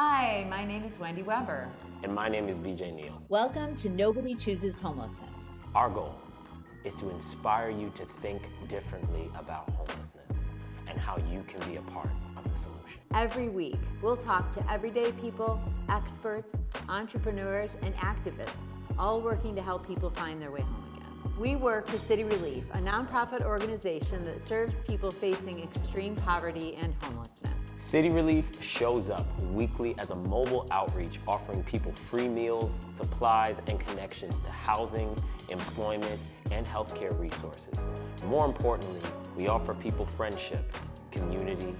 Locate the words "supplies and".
32.90-33.78